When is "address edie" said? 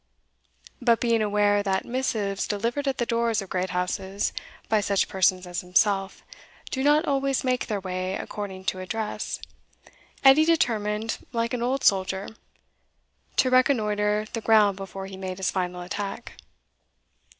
8.79-10.43